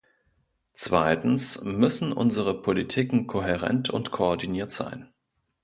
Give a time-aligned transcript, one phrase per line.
[0.73, 5.13] Zweitens müssen unsere Politiken kohärent und koordiniert sein.